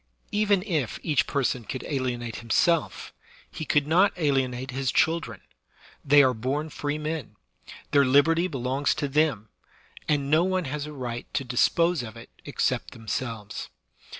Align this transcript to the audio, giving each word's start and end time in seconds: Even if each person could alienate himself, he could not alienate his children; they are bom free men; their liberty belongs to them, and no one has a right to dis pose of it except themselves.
Even 0.31 0.63
if 0.63 0.97
each 1.03 1.27
person 1.27 1.63
could 1.63 1.83
alienate 1.83 2.37
himself, 2.37 3.13
he 3.51 3.65
could 3.65 3.85
not 3.85 4.11
alienate 4.17 4.71
his 4.71 4.91
children; 4.91 5.41
they 6.03 6.23
are 6.23 6.33
bom 6.33 6.69
free 6.69 6.97
men; 6.97 7.35
their 7.91 8.03
liberty 8.03 8.47
belongs 8.47 8.95
to 8.95 9.07
them, 9.07 9.49
and 10.07 10.31
no 10.31 10.43
one 10.43 10.65
has 10.65 10.87
a 10.87 10.91
right 10.91 11.31
to 11.35 11.43
dis 11.43 11.69
pose 11.69 12.01
of 12.01 12.17
it 12.17 12.31
except 12.45 12.93
themselves. 12.93 13.69